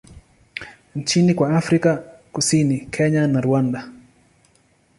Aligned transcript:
nchini 0.95 1.33
kwa 1.33 1.57
Afrika 1.57 1.89
Afrika 1.91 2.21
Kusini, 2.31 2.77
Kenya 2.79 3.27
na 3.27 3.41
Rwanda. 3.41 3.89